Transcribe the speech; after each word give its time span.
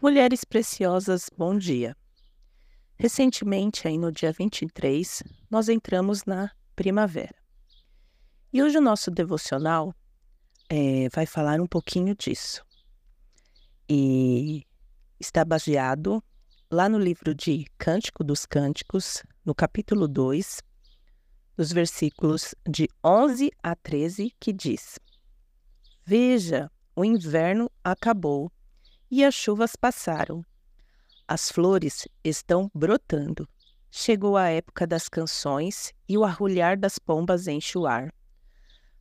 Mulheres 0.00 0.44
preciosas, 0.44 1.28
bom 1.36 1.58
dia. 1.58 1.96
Recentemente, 2.96 3.88
aí 3.88 3.98
no 3.98 4.12
dia 4.12 4.30
23, 4.30 5.24
nós 5.50 5.68
entramos 5.68 6.24
na 6.24 6.52
primavera. 6.76 7.34
E 8.52 8.62
hoje 8.62 8.78
o 8.78 8.80
nosso 8.80 9.10
devocional 9.10 9.92
é, 10.68 11.08
vai 11.12 11.26
falar 11.26 11.60
um 11.60 11.66
pouquinho 11.66 12.14
disso. 12.14 12.64
E 13.88 14.64
está 15.18 15.44
baseado 15.44 16.22
lá 16.70 16.88
no 16.88 16.98
livro 16.98 17.34
de 17.34 17.66
Cântico 17.76 18.22
dos 18.22 18.46
Cânticos, 18.46 19.24
no 19.44 19.52
capítulo 19.52 20.06
2, 20.06 20.62
dos 21.56 21.72
versículos 21.72 22.54
de 22.68 22.88
11 23.04 23.50
a 23.60 23.74
13, 23.74 24.32
que 24.38 24.52
diz: 24.52 24.96
Veja, 26.06 26.70
o 26.94 27.04
inverno 27.04 27.68
acabou 27.82 28.48
e 29.10 29.24
as 29.24 29.34
chuvas 29.34 29.76
passaram. 29.76 30.44
As 31.26 31.50
flores 31.50 32.08
estão 32.24 32.70
brotando. 32.74 33.48
Chegou 33.90 34.36
a 34.36 34.48
época 34.48 34.86
das 34.86 35.08
canções 35.08 35.92
e 36.08 36.16
o 36.16 36.24
arrulhar 36.24 36.78
das 36.78 36.98
pombas 36.98 37.46
enche 37.46 37.76
o 37.78 37.86
ar. 37.86 38.12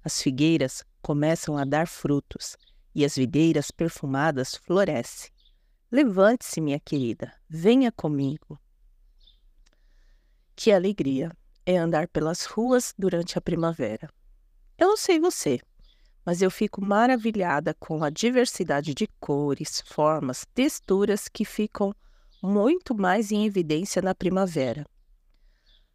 As 0.04 0.22
figueiras 0.22 0.84
começam 1.02 1.58
a 1.58 1.66
dar 1.66 1.88
frutos 1.88 2.55
e 2.94 3.05
as 3.05 3.16
videiras 3.16 3.72
perfumadas 3.72 4.55
florescem. 4.55 5.31
Levante-se, 5.91 6.59
minha 6.59 6.80
querida, 6.80 7.34
venha 7.48 7.92
comigo. 7.92 8.59
Que 10.55 10.72
alegria 10.72 11.31
é 11.66 11.78
andar 11.78 12.08
pelas 12.08 12.45
ruas 12.45 12.94
durante 12.98 13.38
a 13.38 13.42
primavera. 13.42 14.09
Eu 14.78 14.88
não 14.89 14.98
sei 14.98 15.20
você, 15.20 15.59
mas 16.27 16.41
eu 16.41 16.52
fico 16.52 16.84
maravilhada 16.84 17.73
com 17.76 18.04
a 18.04 18.09
diversidade 18.09 18.94
de 18.94 19.08
cores, 19.17 19.81
formas, 19.88 20.45
texturas 20.53 21.30
que 21.30 21.45
ficam 21.45 21.95
muito 22.44 22.94
mais 22.94 23.31
em 23.31 23.45
evidência 23.45 24.02
na 24.02 24.14
primavera. 24.14 24.86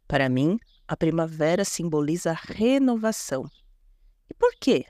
Para 0.07 0.27
mim, 0.29 0.57
a 0.87 0.97
primavera 0.97 1.63
simboliza 1.63 2.33
renovação. 2.33 3.45
E 4.27 4.33
por 4.33 4.51
quê? 4.59 4.87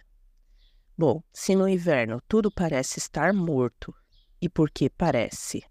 Bom, 0.97 1.21
se 1.33 1.57
no 1.57 1.67
inverno 1.67 2.21
tudo 2.25 2.49
parece 2.49 2.99
estar 2.99 3.33
morto, 3.33 3.93
e 4.41 4.47
por 4.47 4.71
que 4.71 4.89
parece? 4.89 5.61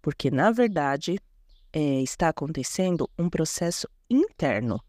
Porque, 0.00 0.30
na 0.30 0.52
verdade, 0.52 1.18
é, 1.72 1.80
está 2.02 2.28
acontecendo 2.28 3.10
um 3.18 3.28
processo 3.28 3.88
interno 4.08 4.80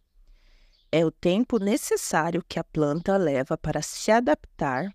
é 0.91 1.05
o 1.05 1.11
tempo 1.11 1.59
necessário 1.59 2.43
que 2.47 2.59
a 2.59 2.63
planta 2.63 3.15
leva 3.17 3.57
para 3.57 3.81
se 3.81 4.11
adaptar 4.11 4.93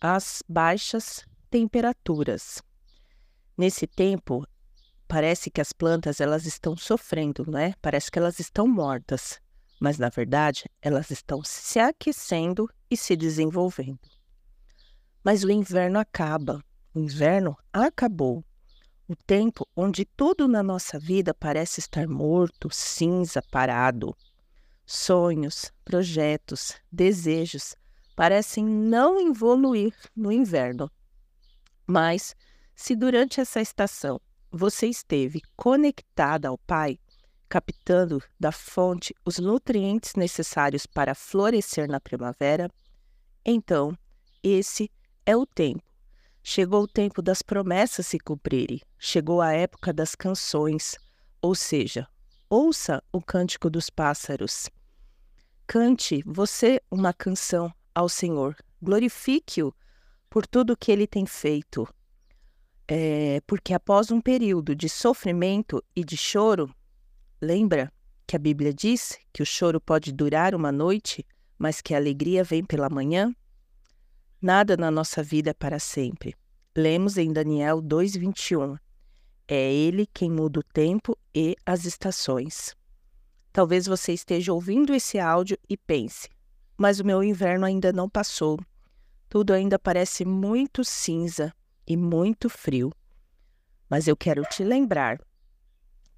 às 0.00 0.42
baixas 0.48 1.24
temperaturas. 1.50 2.62
Nesse 3.56 3.86
tempo, 3.86 4.46
parece 5.08 5.50
que 5.50 5.60
as 5.60 5.72
plantas 5.72 6.20
elas 6.20 6.44
estão 6.44 6.76
sofrendo, 6.76 7.44
não 7.50 7.58
é? 7.58 7.74
Parece 7.80 8.10
que 8.10 8.18
elas 8.18 8.38
estão 8.38 8.66
mortas, 8.66 9.40
mas 9.80 9.98
na 9.98 10.08
verdade 10.08 10.64
elas 10.82 11.10
estão 11.10 11.42
se 11.42 11.78
aquecendo 11.78 12.68
e 12.90 12.96
se 12.96 13.16
desenvolvendo. 13.16 13.98
Mas 15.24 15.42
o 15.42 15.50
inverno 15.50 15.98
acaba. 15.98 16.62
O 16.94 17.00
inverno 17.00 17.56
acabou. 17.72 18.44
O 19.08 19.16
tempo 19.16 19.66
onde 19.74 20.04
tudo 20.04 20.46
na 20.46 20.62
nossa 20.62 20.98
vida 20.98 21.32
parece 21.32 21.80
estar 21.80 22.06
morto, 22.06 22.68
cinza, 22.70 23.40
parado. 23.50 24.16
Sonhos, 24.86 25.72
projetos, 25.84 26.74
desejos 26.92 27.74
parecem 28.14 28.64
não 28.64 29.20
evoluir 29.20 29.92
no 30.14 30.30
inverno. 30.30 30.88
Mas, 31.84 32.36
se 32.74 32.94
durante 32.94 33.40
essa 33.40 33.60
estação 33.60 34.20
você 34.50 34.86
esteve 34.86 35.42
conectada 35.56 36.48
ao 36.48 36.56
Pai, 36.56 36.98
captando 37.48 38.22
da 38.38 38.52
fonte 38.52 39.14
os 39.24 39.38
nutrientes 39.38 40.14
necessários 40.14 40.86
para 40.86 41.14
florescer 41.14 41.88
na 41.88 42.00
primavera, 42.00 42.70
então 43.44 43.96
esse 44.42 44.90
é 45.26 45.36
o 45.36 45.44
tempo. 45.44 45.82
Chegou 46.42 46.84
o 46.84 46.88
tempo 46.88 47.20
das 47.20 47.42
promessas 47.42 48.06
se 48.06 48.20
cumprirem, 48.20 48.80
chegou 48.96 49.40
a 49.42 49.52
época 49.52 49.92
das 49.92 50.14
canções, 50.14 50.96
ou 51.42 51.56
seja, 51.56 52.08
ouça 52.48 53.02
o 53.12 53.20
cântico 53.20 53.68
dos 53.68 53.90
pássaros, 53.90 54.68
Cante 55.66 56.22
você 56.24 56.80
uma 56.88 57.12
canção 57.12 57.74
ao 57.92 58.08
Senhor. 58.08 58.56
Glorifique-o 58.80 59.74
por 60.30 60.46
tudo 60.46 60.76
que 60.76 60.92
ele 60.92 61.08
tem 61.08 61.26
feito. 61.26 61.88
É, 62.86 63.40
porque 63.48 63.74
após 63.74 64.12
um 64.12 64.20
período 64.20 64.76
de 64.76 64.88
sofrimento 64.88 65.82
e 65.94 66.04
de 66.04 66.16
choro, 66.16 66.72
lembra 67.42 67.92
que 68.28 68.36
a 68.36 68.38
Bíblia 68.38 68.72
diz 68.72 69.18
que 69.32 69.42
o 69.42 69.46
choro 69.46 69.80
pode 69.80 70.12
durar 70.12 70.54
uma 70.54 70.70
noite, 70.70 71.26
mas 71.58 71.80
que 71.80 71.94
a 71.94 71.96
alegria 71.96 72.44
vem 72.44 72.64
pela 72.64 72.88
manhã? 72.88 73.34
Nada 74.40 74.76
na 74.76 74.88
nossa 74.88 75.20
vida 75.20 75.50
é 75.50 75.54
para 75.54 75.80
sempre. 75.80 76.36
Lemos 76.76 77.18
em 77.18 77.32
Daniel 77.32 77.82
2,21. 77.82 78.78
É 79.48 79.72
Ele 79.72 80.06
quem 80.06 80.30
muda 80.30 80.60
o 80.60 80.62
tempo 80.62 81.16
e 81.34 81.56
as 81.64 81.84
estações. 81.84 82.74
Talvez 83.52 83.86
você 83.86 84.12
esteja 84.12 84.52
ouvindo 84.52 84.94
esse 84.94 85.18
áudio 85.18 85.56
e 85.68 85.76
pense: 85.76 86.28
mas 86.76 87.00
o 87.00 87.04
meu 87.04 87.22
inverno 87.22 87.64
ainda 87.64 87.92
não 87.92 88.08
passou. 88.08 88.58
Tudo 89.28 89.52
ainda 89.52 89.78
parece 89.78 90.24
muito 90.24 90.84
cinza 90.84 91.52
e 91.86 91.96
muito 91.96 92.48
frio. 92.48 92.92
Mas 93.88 94.06
eu 94.06 94.16
quero 94.16 94.42
te 94.42 94.62
lembrar 94.62 95.20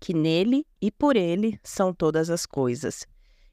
que 0.01 0.15
nele 0.15 0.67
e 0.81 0.91
por 0.91 1.17
ele 1.17 1.59
são 1.63 1.93
todas 1.93 2.31
as 2.31 2.47
coisas, 2.47 3.07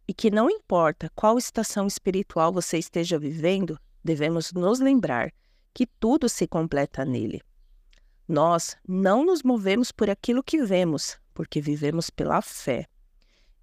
e 0.07 0.13
que 0.13 0.29
não 0.29 0.49
importa 0.49 1.09
qual 1.15 1.37
estação 1.37 1.87
espiritual 1.87 2.53
você 2.53 2.77
esteja 2.77 3.17
vivendo, 3.17 3.79
devemos 4.03 4.53
nos 4.53 4.79
lembrar 4.79 5.33
que 5.73 5.87
tudo 5.87 6.29
se 6.29 6.47
completa 6.47 7.03
nele. 7.03 7.41
Nós 8.27 8.75
não 8.87 9.23
nos 9.23 9.43
movemos 9.43 9.91
por 9.91 10.09
aquilo 10.09 10.43
que 10.43 10.63
vemos, 10.63 11.19
porque 11.33 11.61
vivemos 11.61 12.09
pela 12.09 12.41
fé. 12.41 12.87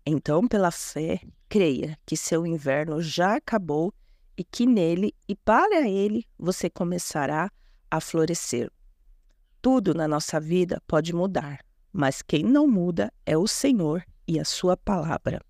Então, 0.07 0.47
pela 0.47 0.71
fé, 0.71 1.21
creia 1.49 1.99
que 2.07 2.17
seu 2.17 2.47
inverno 2.47 3.01
já 3.01 3.37
acabou 3.37 3.93
e 4.37 4.45
que 4.45 4.67
nele 4.67 5.15
e 5.29 5.35
para 5.35 5.89
ele 5.89 6.27
você 6.39 6.71
começará 6.71 7.51
a 7.91 8.01
florescer. 8.01 8.71
Tudo 9.61 9.95
na 9.95 10.09
nossa 10.09 10.41
vida 10.41 10.83
pode 10.87 11.13
mudar, 11.13 11.61
mas 11.93 12.23
quem 12.23 12.43
não 12.43 12.67
muda 12.67 13.13
é 13.27 13.37
o 13.37 13.47
Senhor 13.47 14.05
e 14.27 14.41
a 14.41 14.45
sua 14.45 14.77
palavra. 14.77 15.41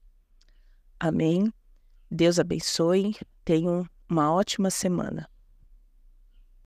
Amém. 0.99 1.53
Deus 2.11 2.39
abençoe. 2.39 3.17
Tenham 3.45 3.87
uma 4.09 4.33
ótima 4.33 4.71
semana. 4.71 5.29